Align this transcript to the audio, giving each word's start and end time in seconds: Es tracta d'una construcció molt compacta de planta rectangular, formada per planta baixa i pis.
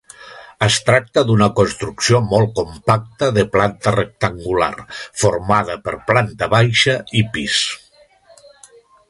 Es 0.67 0.75
tracta 0.85 1.23
d'una 1.27 1.49
construcció 1.59 2.21
molt 2.31 2.55
compacta 2.59 3.29
de 3.35 3.43
planta 3.57 3.93
rectangular, 3.97 4.71
formada 5.25 5.77
per 5.89 5.95
planta 6.09 6.49
baixa 6.57 6.99
i 7.23 7.25
pis. 7.39 7.61